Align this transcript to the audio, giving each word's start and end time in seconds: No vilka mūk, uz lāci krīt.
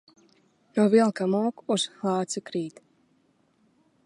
No 0.79 0.85
vilka 0.93 1.27
mūk, 1.35 1.63
uz 1.77 1.87
lāci 2.09 2.45
krīt. 2.49 2.85